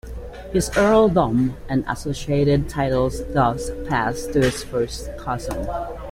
His 0.51 0.71
earldom 0.75 1.55
and 1.69 1.85
associated 1.87 2.67
titles 2.67 3.23
thus 3.33 3.69
passed 3.87 4.33
to 4.33 4.39
his 4.39 4.63
first 4.63 5.15
cousin. 5.19 5.67